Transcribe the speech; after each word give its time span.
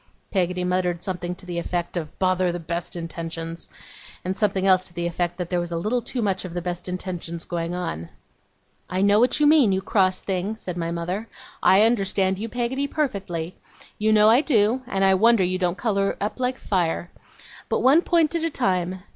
Peggotty 0.31 0.63
muttered 0.63 1.03
something 1.03 1.35
to 1.35 1.45
the 1.45 1.59
effect 1.59 1.95
of 1.95 2.17
'Bother 2.17 2.51
the 2.51 2.59
best 2.59 2.95
intentions!' 2.95 3.69
and 4.25 4.35
something 4.35 4.65
else 4.65 4.83
to 4.85 4.95
the 4.95 5.05
effect 5.05 5.37
that 5.37 5.51
there 5.51 5.59
was 5.59 5.71
a 5.71 5.77
little 5.77 6.01
too 6.01 6.23
much 6.23 6.43
of 6.43 6.55
the 6.55 6.59
best 6.63 6.89
intentions 6.89 7.45
going 7.45 7.75
on. 7.75 8.09
'I 8.89 9.03
know 9.03 9.19
what 9.19 9.39
you 9.39 9.45
mean, 9.45 9.71
you 9.71 9.79
cross 9.79 10.19
thing,' 10.21 10.55
said 10.55 10.75
my 10.75 10.89
mother. 10.89 11.29
'I 11.61 11.83
understand 11.83 12.39
you, 12.39 12.49
Peggotty, 12.49 12.87
perfectly. 12.87 13.53
You 13.99 14.11
know 14.11 14.27
I 14.27 14.41
do, 14.41 14.81
and 14.87 15.05
I 15.05 15.13
wonder 15.13 15.43
you 15.43 15.59
don't 15.59 15.77
colour 15.77 16.17
up 16.19 16.39
like 16.39 16.57
fire. 16.57 17.11
But 17.69 17.81
one 17.81 18.01
point 18.01 18.33
at 18.33 18.43
a 18.43 18.49
time. 18.49 19.03